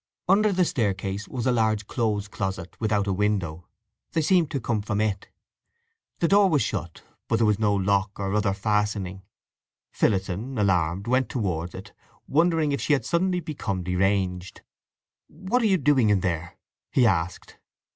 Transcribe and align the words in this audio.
Under 0.27 0.51
the 0.51 0.65
staircase 0.65 1.27
was 1.27 1.45
a 1.45 1.51
large 1.51 1.85
clothes 1.85 2.27
closet, 2.27 2.75
without 2.81 3.05
a 3.05 3.13
window; 3.13 3.67
they 4.13 4.21
seemed 4.23 4.49
to 4.49 4.59
come 4.59 4.81
from 4.81 4.99
it. 4.99 5.29
The 6.21 6.27
door 6.27 6.49
was 6.49 6.63
shut, 6.63 7.03
but 7.27 7.35
there 7.35 7.45
was 7.45 7.59
no 7.59 7.75
lock 7.75 8.19
or 8.19 8.33
other 8.33 8.55
fastening. 8.55 9.21
Phillotson, 9.91 10.57
alarmed, 10.57 11.05
went 11.05 11.29
towards 11.29 11.75
it, 11.75 11.93
wondering 12.27 12.71
if 12.71 12.81
she 12.81 12.93
had 12.93 13.05
suddenly 13.05 13.41
become 13.41 13.83
deranged. 13.83 14.61
"What 15.27 15.61
are 15.61 15.67
you 15.67 15.77
doing 15.77 16.09
in 16.09 16.21
there?" 16.21 16.57
he 16.91 17.05
asked. 17.05 17.57